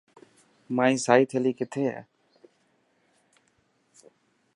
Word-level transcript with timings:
مائي 0.75 0.95
سائي 1.05 1.23
ٿيلي 1.31 1.51
ڪٿي 1.59 1.83
هي؟ 1.91 1.99